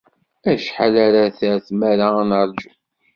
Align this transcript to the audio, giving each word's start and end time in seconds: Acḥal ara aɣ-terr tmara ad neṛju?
Acḥal 0.51 0.95
ara 1.05 1.19
aɣ-terr 1.25 1.57
tmara 1.67 2.07
ad 2.21 2.25
neṛju? 2.29 2.71